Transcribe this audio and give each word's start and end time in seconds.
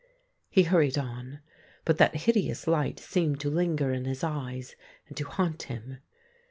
He 0.49 0.63
hurried 0.63 0.97
on, 0.97 1.41
but 1.85 1.99
that 1.99 2.15
hideous 2.15 2.65
light 2.65 2.97
seemed 2.97 3.39
to 3.41 3.51
linger 3.51 3.93
in 3.93 4.05
his 4.05 4.23
eyes 4.23 4.75
and 5.07 5.15
to 5.17 5.25
haunt 5.25 5.61
him. 5.65 5.99